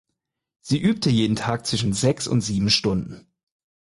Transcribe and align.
Sie 0.61 0.81
übte 0.81 1.11
jeden 1.11 1.35
Tag 1.35 1.67
zwischen 1.67 1.93
sechs 1.93 2.27
und 2.27 2.41
sieben 2.41 2.71
Stunden. 2.71 3.27